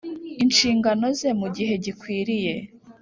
inshingano 0.43 1.05
ze 1.19 1.29
mu 1.39 1.47
gihe 1.55 1.73
gikwiriye 1.83 2.53